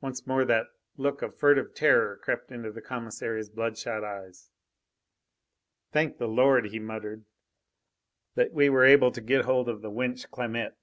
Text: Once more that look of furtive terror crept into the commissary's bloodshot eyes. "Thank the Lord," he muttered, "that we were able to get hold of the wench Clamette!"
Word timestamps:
Once 0.00 0.26
more 0.26 0.44
that 0.44 0.66
look 0.96 1.22
of 1.22 1.38
furtive 1.38 1.72
terror 1.72 2.16
crept 2.16 2.50
into 2.50 2.72
the 2.72 2.82
commissary's 2.82 3.48
bloodshot 3.48 4.02
eyes. 4.02 4.50
"Thank 5.92 6.18
the 6.18 6.26
Lord," 6.26 6.66
he 6.70 6.80
muttered, 6.80 7.24
"that 8.34 8.52
we 8.52 8.68
were 8.68 8.82
able 8.84 9.12
to 9.12 9.20
get 9.20 9.44
hold 9.44 9.68
of 9.68 9.82
the 9.82 9.90
wench 9.92 10.28
Clamette!" 10.32 10.76